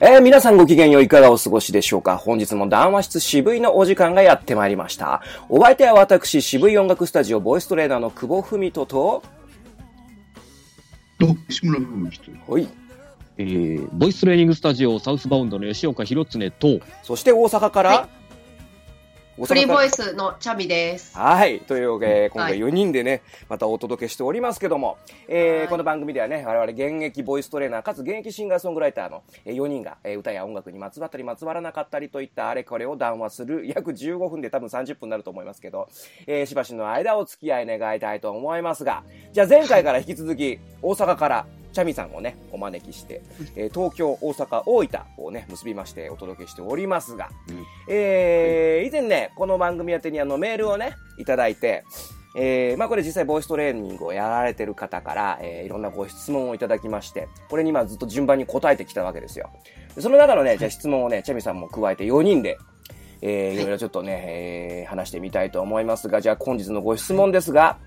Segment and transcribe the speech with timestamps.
[0.00, 2.16] えー、皆さんご機嫌よいかがお過ごしでしょうか？
[2.16, 5.22] 本日も談話室渋いのお時間がやってまいりました。
[5.48, 9.22] お相手は私、渋い音楽スタジオボイストレーナーの久保文人と、
[11.18, 12.34] と、志村文人。
[12.46, 12.68] ほい。
[13.38, 18.23] えー、ボイストレーニングスタジオサウスバウンドの吉岡弘恒と、そして大阪から、はい大
[19.36, 21.18] フリーボイスのチャビです。
[21.18, 21.58] はい。
[21.58, 24.96] というわけで、今回はい4人でね、またお届けしておりますけども、
[25.26, 35.88] えーはいこの番組ではね、我々現役ボイストレーナーかつ現役シンガーソングライターの4人が、えー歌や音楽にまつわったりまつわらなかったりといったあれこれを談話する 約15分で多分30分になると思いますけど、
[36.28, 43.20] えーしばしの間お付き合い願いたいと思いますが、じゃあ前回から引き続き、大阪から、チャミさんをね、お招きして、
[43.56, 47.30] えー東京、大阪、大分をね、結びましてお届けしておりますが、
[47.88, 51.84] えー以前ね、この番組宛てにあのメールをね、いただいて、
[52.36, 59.50] えーまあこれ実際ボイストレーニングをやられてる方から、えーいろんなご質問をいただきまして、これにまずっと順番に答えてきたわけですよ。
[59.96, 62.56] でその中のね、じゃあ質問をね、チャミさんも加えて4人で、
[63.22, 63.58] えーい。
[63.58, 67.78] ろいろちょっとね、えー話してみたいと思いますが、じゃあ本日のご質問ですが、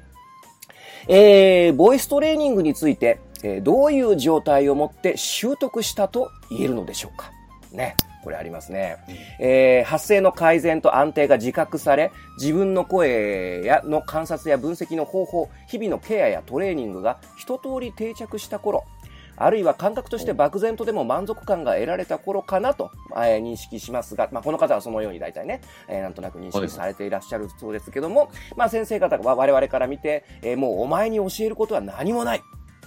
[1.10, 7.32] えー、ボイストレーニングについて、えーどういう状態をもって習得したと言えるのでしょうか？
[7.72, 7.96] ね。
[8.24, 8.98] これありますね。
[9.40, 18.84] えー発声の改善と安定が自覚され、自分の声やの観察や分析の方法、日々のケアやトレーニングが一通り定着した頃、
[19.38, 32.42] あるいは感覚として漠然とでも満足感が得られた頃かなと、えー認識しますが、まあ、この方はそのように大体ね、えーなんとなく認識されていらっしゃるそうですけども、まあ、先生方は我々から見て、えーもうお前に教えることは何もない。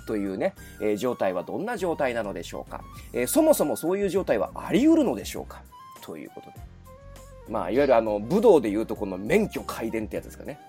[0.06, 5.62] というね、えー状態はどんな状態なのでしょうか、えーそもそもそういう状態はあり得るのでしょうか
[6.02, 6.56] ということで。
[7.48, 10.60] まあ、いわゆるあの、武道で言うとこの免許改伝ってやつですかね。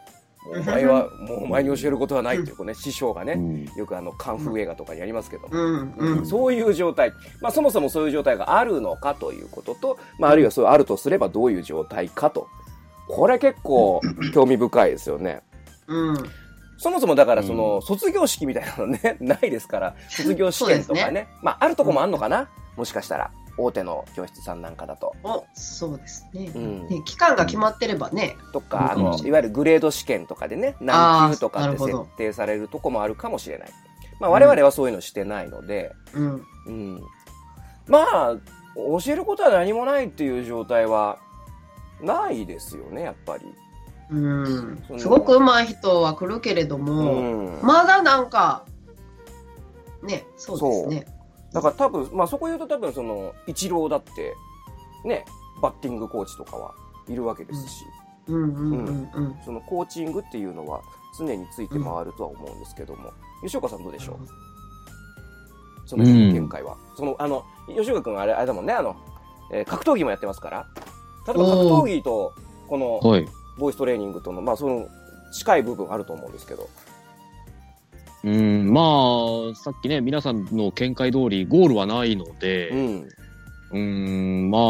[0.43, 5.47] もうお前は、もうお前に教えることはないっていう、こうね、師匠がね、うんよくあの、カンフー映画とかにありますけど。
[6.25, 12.47] そういう状態、まあ、そもそもそういう状態があるのかということと、まあ、あるいはそうあるとすればどういう状態かと。
[13.07, 14.01] これ結構
[14.33, 15.41] 興味深いですよね。
[15.87, 16.15] うん。
[16.81, 21.27] そもそもだからその、卒業式みたいなのね、 ないですから、卒業試験とかそうね。
[21.43, 23.29] まあ、あるとこもあんのかな、もしかしたら。
[23.57, 25.13] 大手の教室さんなんかだと。
[25.23, 26.51] お、そうですね。
[26.55, 28.35] うんね期間が決まってればね。
[28.51, 33.69] とか、あうんの、いわゆるグレード試験とかでね、何級とかって設定されるとこもあるかもしれない。
[34.19, 36.47] まあ、我々はそういうのしてないので、うん。
[36.65, 37.01] うん。
[37.85, 38.37] まあ、
[38.75, 41.19] 教えることは何もないっていう状態は、
[42.01, 43.43] ないですよね、やっぱり。
[44.11, 47.59] うんすごく上手い人は来るけれどうも、ん。
[47.63, 48.65] まだなんか、
[50.03, 51.05] ね、そうですね。
[51.53, 54.35] だから多分、まあそこ言うと多分その、一郎だって、
[55.05, 55.25] ね、
[55.61, 56.73] バッティングコーチとかは
[57.07, 57.85] いるわけですし、
[58.27, 59.35] うんうんうんうん。
[59.45, 60.81] そのコーチングっていうのは
[61.17, 63.11] 常について回るとは思うんですけども、
[63.43, 64.17] 吉岡さんどうでしょう？
[65.87, 66.77] その見解は。
[66.95, 68.95] その、あの、吉岡君はあれ、あれだもんね、あの、
[69.51, 70.67] えー格闘技もやってますから、
[71.27, 72.33] 例えば格闘技と、
[72.67, 73.27] この、はい。
[73.57, 74.87] ボイストレーニングとの、まあその、
[75.31, 76.69] 近い部分あると思うんですけど。
[78.23, 78.81] うん、ま
[79.51, 83.09] あ、さっきね、皆さんの見解通り、ゴールはないのうで、ん。
[83.73, 84.61] うん、まあ、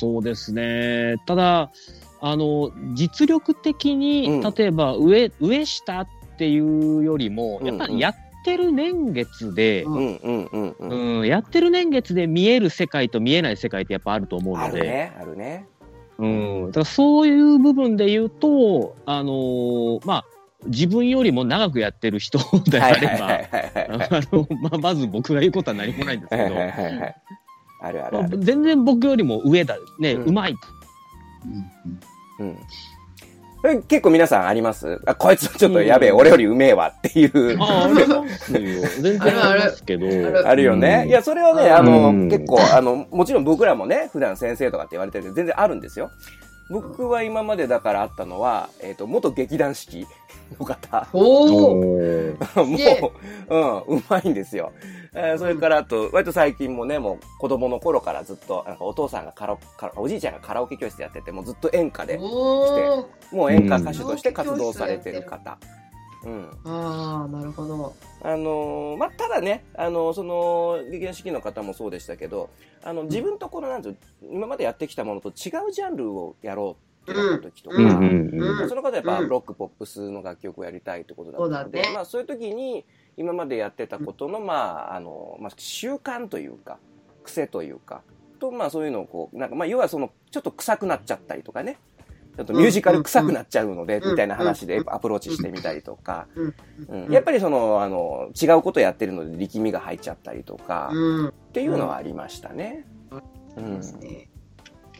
[0.00, 1.16] そうですね。
[1.26, 1.70] ただ、
[2.20, 6.08] あの、実力的に、うん例えば、上、上下っ
[6.38, 8.14] ていうよりも、うんやっぱりやっ
[8.44, 9.82] てる年月で。
[9.82, 15.66] うん、やってる年月で見える世界と見えない世界ってやっぱあると思うので、あるね、あるね。
[16.18, 20.24] うん、だからそういう部分で言うと、あのーまあ、
[20.66, 22.38] 自分よりも長くやってる人
[22.70, 26.54] ではいあれば、まあ、まず僕が言うことは何もないんですけど。
[28.38, 30.54] 全然僕よりも上だ、ね、うんうまい。
[32.40, 32.58] うんうん。
[33.88, 35.00] 結構皆さんあります？
[35.06, 37.58] あ、こいつちょっとやべえ、俺よりうめえわっていう。
[37.60, 38.60] ああ、ありますよ。
[39.00, 40.06] 全然ありますけど。
[40.06, 40.10] あ
[40.42, 41.00] るあるよね。
[41.04, 46.10] うんいや、それはね、あの、うん結構、あの、もちろん僕らもね、普段先生とかって言われてるけど、全然あるんですよ。
[46.68, 50.06] 僕は今までだからあったのは、えっ、と、元劇団四季
[50.58, 51.06] の方。
[51.12, 54.72] おお もう、うん、うまいんですよ。
[55.18, 63.34] えーそれからあと、割と最近もね、もう子供の頃からずっと、なんかお父さんがカラオカラおじいちゃんがカラオケ教室やってて、もうずっと演歌で、おー。
[63.34, 65.58] もう演歌歌手として活動されてる方。
[66.24, 66.50] うん。
[66.64, 67.94] ああ、なるほど。
[68.22, 72.50] あのーまあ、ただね、あのーその、劇団四季の方もそうでしたけど、
[72.84, 73.94] あの、自分とこの、なんうの
[74.30, 76.76] 今までやってきたものと違うジャンルをやろ
[77.06, 77.76] うってなった時とか、
[78.68, 79.28] その方はやっぱうん。
[79.28, 81.90] ロック、ポップスの楽曲をやりたいってことだったので、ね。
[81.94, 82.84] まあそういう時に
[83.16, 86.78] 今までやってたことの、まあ、あの、まあ習慣というか、
[87.24, 88.02] 癖というか、
[88.38, 91.78] と、まあそういうのをこう、なんかまあ要はその、ちょっと臭くなっちゃったりとかね、
[92.36, 94.10] ちょっとミュージカル臭くなっちゃうので、うん。
[94.10, 96.54] みたいな話でアプローチしてみたりとか、うん。
[97.06, 97.12] うん。
[97.12, 101.28] やっぱりその、あの、違うことやってるので力みが入っちゃったりとか、うん。
[101.28, 102.86] っていうのはありましたね。
[103.56, 103.64] うん。
[103.64, 103.82] うん。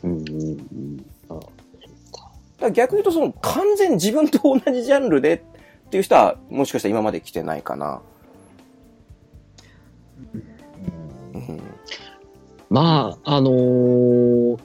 [0.03, 0.13] うん。
[0.13, 1.07] うん。
[1.29, 1.51] あだか
[2.61, 5.41] ら逆に言うと、その完全に自分と同じジャンルでっ
[5.91, 8.01] ていう人は、もしかしたら今まで来てないかな。
[11.35, 11.61] うん。
[12.71, 14.59] まあ、あのー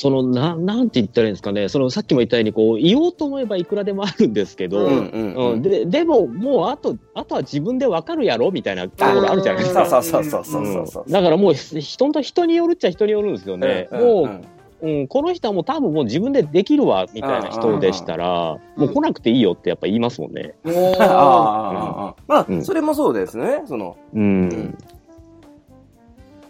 [0.00, 9.84] そのな、なんて言ったらいいんですかね、そのさっきも言ったように、こう言おうと思えばいくらでもあるんですけど、うんうんううんん、ででも、もうあと、あとは自分でわかるやろみたいなところあるじゃないですか。
[9.84, 11.04] そうそうそうそうそうそう。
[11.06, 13.88] うんだからもう人と人によるっちゃ人によるんですよね。
[13.92, 14.44] うんもう、んう
[14.88, 20.54] ん、この人はもう多分もう自分でできるわみたいな人でしたら、もう来なくていいよってやっぱ言いますもんね。
[20.64, 20.74] おあー。
[21.02, 23.62] あああああまあ、うんそれもそうですね。
[23.66, 24.78] その、うん。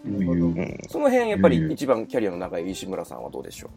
[0.06, 0.78] ゆうゆう。
[0.88, 3.70] その辺やっぱうんり一番キャリアの長い石村さんはどうでしょ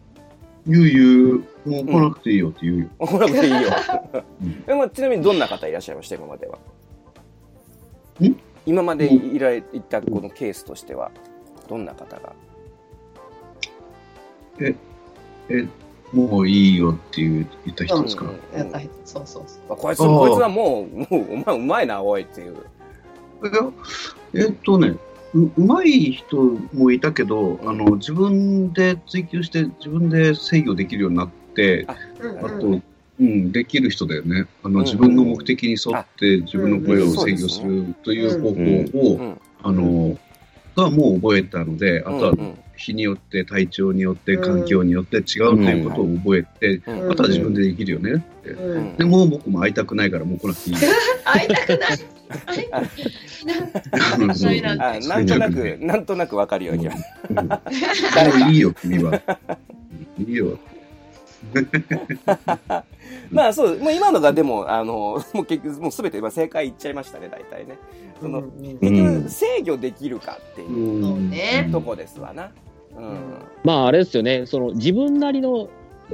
[0.66, 2.88] ゆうゆう、もう来なくていいよって言うよ。
[3.00, 3.70] う来なくていいよ
[4.94, 6.58] ちなみにどんな方いらっしゃいました今までは？
[8.22, 8.36] ん？
[8.66, 11.12] 今までいられたこのケースとしては、
[11.68, 12.34] どんな方が？
[14.60, 14.76] え、
[16.14, 18.90] もういいよって言う言った人ですか、うんうんやった人。
[19.04, 19.74] そうそうそう。
[19.74, 22.54] あこいつ、こいつはもう、もう、お前うまいな、おいっていう。
[22.54, 24.96] いやえっとね、
[25.34, 26.38] ううまい人
[26.74, 31.86] もいたけど、あの自分で追求して自分で制御できるようになって、
[32.20, 32.84] うんあと、うん
[33.20, 34.46] うん、できる人だよね。
[34.64, 39.38] あのうん自分の目的に沿って自分の声を制御するという方法を、うん。
[39.64, 40.18] あの、
[40.76, 44.44] がもう覚えたので、あとはうんうん日によって、体調によって、うん。
[44.44, 47.12] 環境によって違うということを覚えて、うん。
[47.12, 48.50] あとは自分でできるよねって。
[48.52, 48.98] うん。
[48.98, 50.76] でもう僕も会いたくないからもう来なくていい。
[51.24, 51.90] 会いたくない。
[52.48, 52.86] 会いたく
[55.08, 56.96] なんとなく、なんとなくわかるようには。
[57.30, 57.48] うん。
[57.48, 57.62] も
[58.48, 59.16] ういいよ、君は。
[60.20, 60.60] いいよ。
[63.32, 67.78] まあそう、もう今のがでも、あの、もう結局、もうすべて、まあ正解言っちゃいましたね、大体ね。
[68.22, 72.52] その、うん結うん局、制御できるかっていうとこですわな。
[72.98, 73.18] うん。
[73.64, 75.70] まああれですよね、その自分なりの、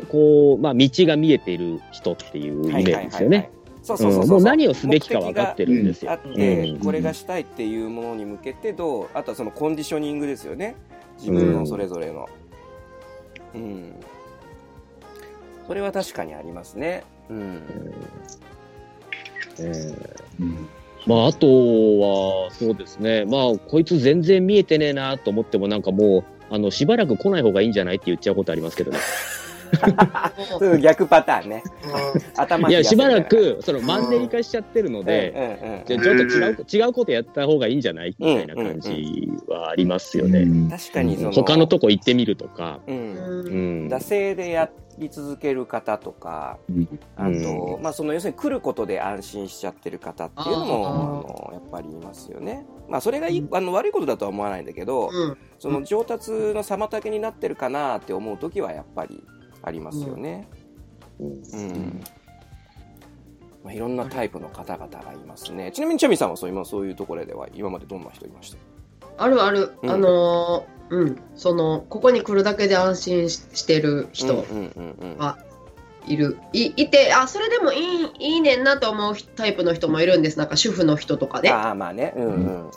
[0.09, 3.49] こう、まあ道が見えている人っていうイメージですよね。
[3.81, 4.23] そうそうそうそう。
[4.23, 6.11] うんもう何をすべきか分かってるんですよ。
[6.11, 10.75] あって、うんこれがしたいっていうものに向けてどうあとはそのコンディショニングですよね
[11.17, 12.27] 自分のそれぞれの
[13.55, 13.95] うん、
[15.69, 17.03] それは確かにありますね。
[17.29, 17.61] うん。
[20.39, 20.69] うん。
[21.05, 28.97] まああとは、そうですね、まあこいつ全然見えてねえなと思ってもなんかもう、あの、しばらく来ない方がいいんじゃないって言っちゃうことありますけどね。
[30.81, 31.63] 逆パターンね。
[32.35, 40.47] 頭いや、しばらくく、そのマンネリ化しちゃってるので、でじゃあちょっと違う、違うことやった方がいいんじゃないみたいな感じはありますよね。
[40.71, 42.79] 確かにその他のとこ行ってみるとか。
[42.87, 43.87] うん。
[43.87, 46.57] 惰性でやり続ける方とか
[47.15, 52.65] あと、まあその要するに来ることで安心しちゃってる方っていうのもあのやっぱりいますよね。
[52.87, 59.23] まあそれがいいあの悪いことだとは思わないんだけど、うんその上達の妨げになってるかなって思う時はやっぱり
[59.61, 60.47] ありますよね。
[61.19, 62.01] うんうん。
[63.61, 65.71] まあ、いろんなタイプの方々がいますね。
[65.73, 68.57] ちなみにチャミさんはそう今そういうところでは今までどんな人いました？
[69.19, 75.37] あるある、うんあのーうん、その、ここに来るだけで安心ししてる人うんうんうんうんは
[76.07, 76.37] いる。
[76.53, 80.39] いいて、あ、それでもいいいいねんなと思うタイプの人もいるんです。
[80.39, 81.49] なんか主婦の人とかね。
[81.49, 82.13] ああまあね。
[82.15, 82.29] うんう
[82.67, 82.71] ん。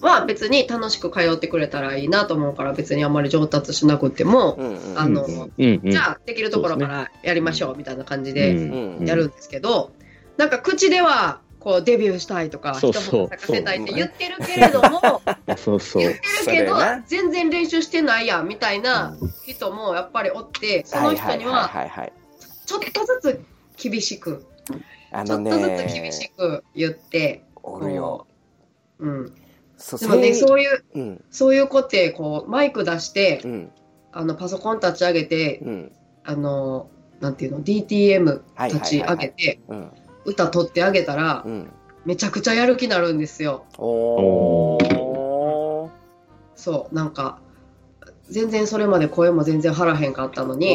[0.00, 4.98] は別に楽しく通ってくれたらいいなと思うから別にあんまり上達しなくても、うんうん。
[4.98, 5.90] あの、うんうん。
[5.90, 8.48] じゃあできるところからやりましょうみたいな感じうで
[9.06, 9.92] やるんですけど、
[10.36, 13.20] なんか口ではこうデビューしたいとか人そうそう。
[13.22, 15.22] も咲かせたいって言ってるけれども
[15.56, 16.02] そうそう。
[16.02, 16.76] 言ってるけど
[17.06, 19.16] 全然練習してないやんみたいな
[19.46, 22.12] 人もやっぱりおってその人にははいはいはい
[22.66, 23.44] ちょっとずつ
[23.76, 24.46] 厳しく
[25.10, 28.26] あのちょっとずつ厳ねしく言って、おるよ。
[28.98, 29.34] うん、
[29.76, 31.24] そでもねそういううん。
[31.30, 33.72] そういう子ってこうマイク出してうん。
[34.12, 35.92] あのパソコン立ち上げてうん。
[36.24, 36.88] あの
[37.20, 38.68] なんていうの DTM はいはいはいはい。
[38.68, 39.90] 立ち上げてうん
[40.24, 41.70] 歌取ってあげたらうん。
[42.04, 43.64] めちゃくちゃやる気になるんですよ。
[46.56, 47.38] そうなんか
[48.28, 50.74] 全然それまで声も全然張らへんかったのに、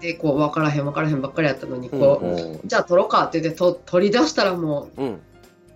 [0.00, 5.20] でこう分からへん分からへんばっかりやったのにこう、うんうんじゃあ撮ろうかって言ってと取り出したらもううん。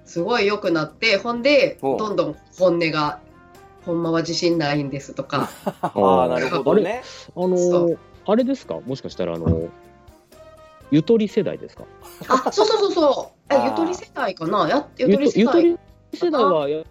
[0.05, 3.21] すごい良くなってほんでどんどん本音が
[3.87, 5.49] 「ほんまは自信ないんです」とか
[5.83, 7.03] ああ、なるほどね。
[7.37, 8.81] あのそー、あれですか？
[8.85, 9.69] もしかしたら、あのー、
[10.91, 11.85] ゆとり世代ですか？
[12.29, 14.69] あそうそうそうそうえあーゆとり世代かな？
[14.69, 15.81] やゆゆとり世代とゆと
[16.13, 16.83] り世代は、や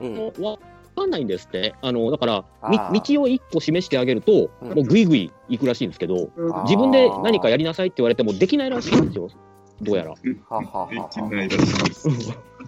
[0.00, 0.32] うん。
[0.42, 0.58] は
[0.94, 1.74] かんないんですって。
[1.80, 6.28] あの、だから、道を一個示してあげると、うんもうぐいぐい行くらしいんですけど、
[6.64, 9.30] 自分で何かやりなさいって言われてもできないらしいんですよ。
[9.80, 10.10] どうやら。
[10.10, 10.16] は
[10.60, 12.08] ははできはないらしいです。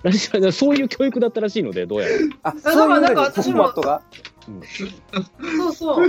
[0.03, 2.15] らしいそういう教育だったらしいので、どうやら。
[2.45, 4.03] あ、だそういうからなんか私もォーマットが？
[5.59, 6.09] そうそう。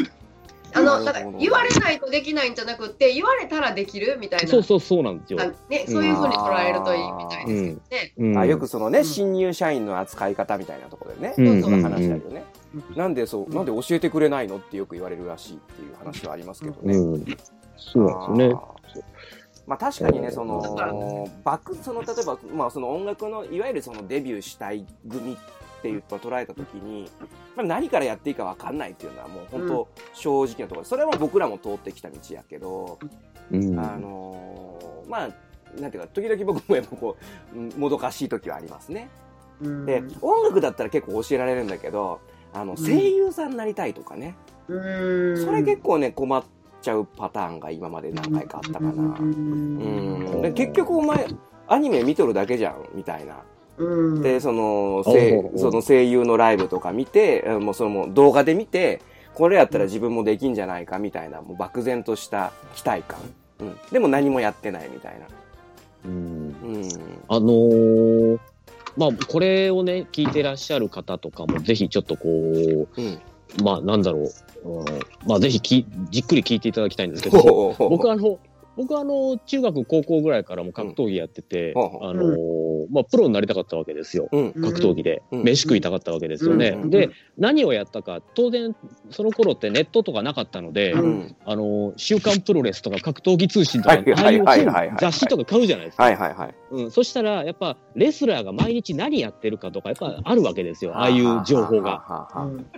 [0.76, 4.48] あの、なんか言われないとできないんじゃなくて、言われたらできるみたいな。
[4.48, 5.40] そうそうそうなんですよ。
[5.42, 8.14] あね、そういうふうに捉えるといいみたいですよね。
[8.18, 12.44] うんあよくそのね、うん新入社員の扱い方みたいなところでね、うんそうそう話したりよね。
[12.96, 16.98] なんでそう、なんで教えてくれないのってよく言われるらしいっていう話はありますけどね。
[16.98, 17.38] うん。
[17.78, 18.60] そうなんですよね。
[19.68, 25.36] まあ確かにね、その、バック、その、例えば、まあその音楽の、いわゆるそのデビューしたい組っ
[25.86, 27.08] ていうと捉えたときに、
[27.56, 32.98] まあ何からやっていいかわかんないっていうのはもう本当正直なところ、それはもう僕らも通ってきた道やけど、
[33.52, 33.80] うん。
[33.80, 35.30] あのーまあ、
[35.80, 37.18] なんていうか、時々僕もやっぱこ
[37.54, 39.10] う、うんもどかしい時はありますね。
[39.62, 42.20] うんで、音楽だったら結構教えられるんだけど、
[42.52, 44.36] あの、声優さんになりたいとかね、
[44.68, 46.44] うんそれ結構ね、困っ
[46.82, 48.90] ちゃうパターンが今まで何回かあったかな。
[49.20, 50.42] うん。
[50.42, 51.28] で結局お前、
[51.68, 53.44] アニメ見とるだけじゃん、みたいな。
[53.78, 59.02] うんで、その、お声その声優のライブとか見て、あもうその動画で見て、
[59.34, 63.20] これやったら自分もできんじゃないかみたいな、もう漠然とした期待感。
[63.60, 63.78] うん。
[63.92, 65.28] でも何もやってないみたいな。
[66.06, 66.90] うんうん。
[67.28, 68.40] あのー
[68.98, 73.20] まあ、これをね、聞いてらっしゃる方とかも、ぜひちょっとこう、うん。
[73.64, 74.20] まあ、なんだろ
[74.64, 74.86] う、うん
[75.28, 78.40] まあ、ぜひきじっくり聞いていただきたいんですけど、僕あの、
[78.76, 82.00] 僕はあの、中学、高校ぐらいからも格闘技やってて、うんほ
[82.90, 84.30] まあ、プロになりたかったわけですよ。
[84.32, 84.54] うん。
[84.54, 85.22] 格闘技で。
[85.32, 86.70] うん飯食いたかったわけですよね。
[86.70, 88.76] うんで、何をやったか、当然、
[89.10, 91.36] その頃ってネットとかなかったので、うん。
[91.46, 94.66] あのー週刊プロレスとか格闘技通信とか、はいああいう
[95.00, 96.04] 雑誌とか買うじゃないですか。
[96.04, 96.56] はいはいはい。
[96.72, 100.96] うん、そしたら、やっぱ、レスラーが毎日何やってるかとか、やっぱあるわけですよ。
[100.96, 102.28] ああいう情報が。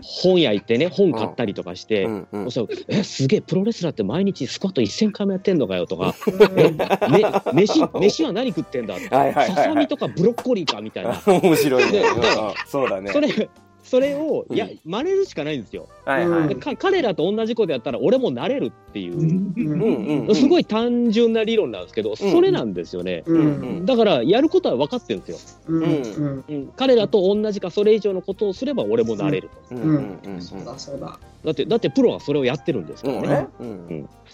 [0.02, 6.16] 本屋行ってね、本買ったりとかして、うんうんそしたら、え、すげえ、プロレスラーって毎日スクワット1000回もやってんのかよとか、
[6.58, 6.72] え、
[7.10, 7.24] め、
[7.54, 11.22] 飯、飯は何食ってんだはいはいはいはいささみとかブロッコリーかみたいな。
[11.26, 12.02] 面白いね。
[12.02, 12.24] んうん
[12.68, 13.12] そうだね。
[13.12, 13.50] それ、
[13.88, 15.88] それを、いやうん、真似るしかないんですよ。
[16.06, 20.36] はい彼らと同じことやったら、俺もなれるっていう。
[20.36, 23.24] すごい単純な理論なんですけど、それなんですよね。
[23.86, 25.60] だから、やることは分かってるんですよ。
[25.70, 29.76] うんうんうん、彼らと同じかそれ以上のことをすれば俺もなれると。
[29.76, 30.42] うんうんうん。
[30.42, 31.18] そうだそうだ。
[31.46, 33.48] だって、だってプロはそれをやってるんですからね。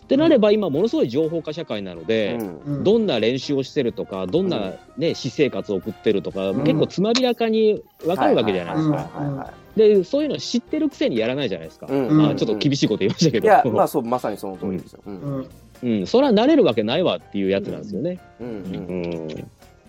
[0.03, 9.53] ってなれば今ものすごい情報化社会なので、うんどんな練習をしてるとか、どんなね、私生活を送ってるとか、ん結構つまびらかに分かるわけじゃないですか。
[9.75, 11.88] で、そういうの知ってるくせにやらないじゃないですか。
[11.88, 13.45] まあちょっと厳しいこと言いましたけど。
[13.45, 15.00] いや、まあそう、まさにその通りですよ。
[15.05, 15.48] うんうん
[15.83, 18.19] うん、それは慣れるわけないわっていうやつなんですよね。
[18.39, 19.27] うん。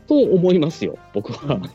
[0.06, 1.59] と思いますよ、僕は。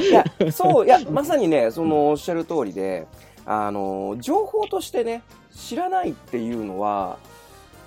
[0.00, 3.06] いや、そう、いや、まさにね、そのおっしゃる通りで、
[3.46, 5.22] あの、情報としてね、
[5.54, 7.18] 知らないっていうのは、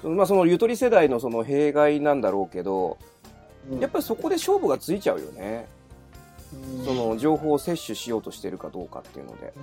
[0.04, 2.98] まあそのゆとり世代のその弊害なんだろうけど、
[3.80, 5.68] やっぱりそこで勝負がついちゃうよね。
[6.86, 9.54] その情報を摂取しようとしてるかどうかっていうので。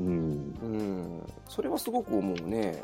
[0.00, 0.06] うん。
[0.06, 1.22] うん。
[1.48, 2.82] それはすごく思うね。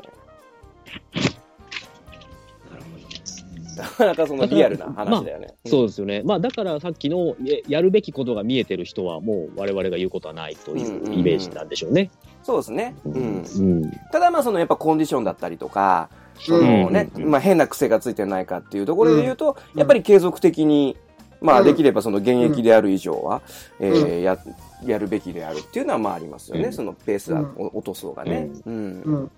[3.77, 5.53] なかなかそのリアルな話だよね。
[5.65, 6.23] そうですよね。
[6.23, 12.09] まあだからさっきのややるべきことが見えてる人はもう我々が言うことはないというイメージなんでしょうね。
[12.45, 12.95] そうですね。
[13.05, 13.43] うん。
[13.43, 13.91] うん。
[14.11, 16.09] ただまあそのやっぱコンディションだったりとか、
[16.39, 20.95] そうんのね、うんまあ変な癖がついてないかっていうところで言うと、やっぱり継続的に、
[21.41, 23.41] まあうんできればその現役である以上は、
[23.79, 24.37] えうーや、
[24.85, 26.65] やるべきであるっていうのはまあありますよね。
[26.65, 28.49] うんそのペースはうん落とす方がね。
[28.65, 29.31] うん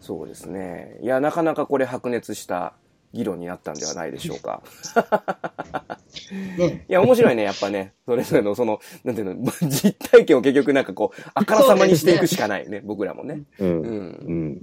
[0.00, 0.98] そうですね。
[1.02, 2.72] いや、なかなかこれ白熱した
[3.12, 4.62] 議論になったんではないでしょうか。
[6.58, 7.94] ねいや、面白いね、やっぱね。
[8.04, 13.42] それぞれのその、なんていうの、実体験を結局なんかこう、あからさまにしていくしかないよね、僕らもね。
[13.58, 13.68] うん。
[13.68, 13.82] う。
[13.82, 14.62] うんん。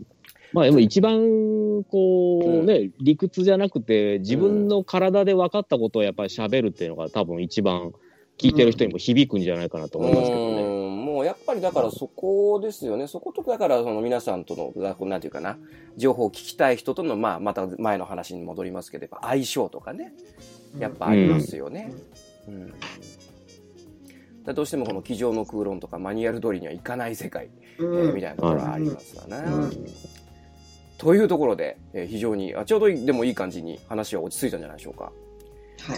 [0.54, 7.92] まあでも一番こうね、理屈じゃなくて自分の体で分かったことをやっぱり喋るっていうのが多分一番
[8.38, 10.62] 聞いてる人にも響くんじゃないかなと思いますけどね。
[10.62, 10.84] うん
[11.14, 13.06] もうやっぱりだからそこですよね。
[13.06, 15.60] そことだからその皆さんとの、なんていうかな、
[15.96, 20.12] 情報を聞きたい人との、まあまた前の話に戻りますけど、やっぱ相性とかね、
[20.78, 21.92] やっぱありますよね。
[22.48, 22.68] うん。
[22.68, 22.78] だか
[24.48, 27.50] らどうしてもこの机上の空論とかマニュアル通りにはいかない世界、
[27.80, 28.10] えうん。
[28.10, 29.38] ーみたいなところはありますわね。
[29.46, 29.88] うん。
[30.98, 35.06] というところで、えー非常にあ、ちょうどいいでもいい感じに話は落ち着いたんじゃないでしょうか。
[35.06, 35.12] は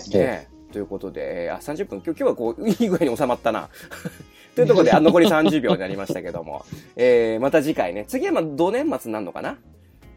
[0.05, 0.09] い。
[0.09, 3.69] ねということで、えーあ、30分、今日今日はこう、 いい具合に収まったな。
[4.55, 6.65] というところで、あ残り30秒になりましたけども、
[6.97, 9.57] えーまた次回ね、次はまあ、同年末になるのかな。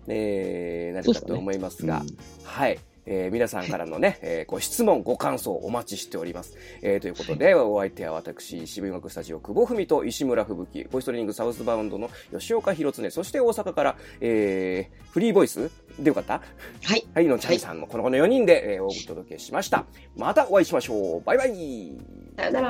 [0.08, 2.02] えー、なるかと思いますが、
[2.42, 2.78] はい。
[3.10, 6.56] えー皆さんからのね、えーご質問、ご感想お待ちしております。
[6.82, 16.34] えーということで、お相手は私、渋谷学スタジオ、久保文と石村吹雪、ボイストレーニングサウスバウンドの吉岡弘恒、そして大阪から、えーフリーボイスでよかった？
[16.84, 17.06] はい。
[17.14, 19.86] はい、のちゃんさんのこのこの4人で、えーお届けしました。
[20.16, 21.22] またお会いしましょう。
[21.24, 21.96] バイバイ
[22.36, 22.68] さよなら。